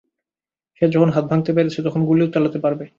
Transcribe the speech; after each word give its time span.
সে 0.77 0.95
যখন 0.95 1.09
হাত 1.11 1.25
ভাঙতে 1.31 1.51
পেরেছে, 1.53 1.79
তখন 1.83 2.01
গুলিও 2.09 2.33
চালাতে 2.33 2.59
পারবে? 2.63 2.85